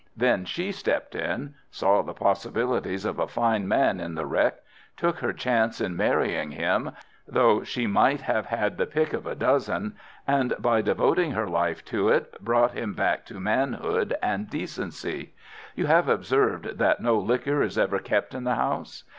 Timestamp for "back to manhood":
12.95-14.17